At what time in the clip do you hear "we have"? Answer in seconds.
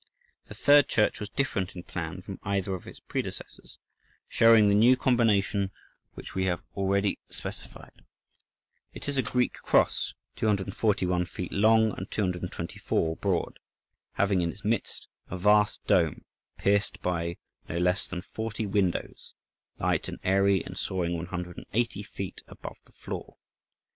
6.33-6.63